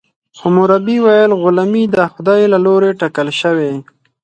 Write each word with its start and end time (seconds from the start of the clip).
حموربي 0.41 0.97
ویل 1.05 1.31
غلامي 1.41 1.83
د 1.89 1.95
خدای 2.13 2.41
له 2.53 2.57
لورې 2.65 2.97
ټاکل 2.99 3.27
شوې. 3.41 3.71